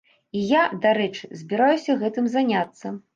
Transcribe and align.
І 0.37 0.39
я, 0.51 0.61
дарэчы, 0.85 1.29
збіраюся 1.41 1.97
гэтым 2.05 2.31
заняцца. 2.37 2.93